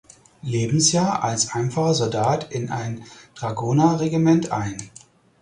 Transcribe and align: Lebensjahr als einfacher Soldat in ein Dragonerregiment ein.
Lebensjahr 0.41 1.23
als 1.23 1.53
einfacher 1.53 1.93
Soldat 1.93 2.51
in 2.51 2.71
ein 2.71 3.03
Dragonerregiment 3.35 4.51
ein. 4.51 4.89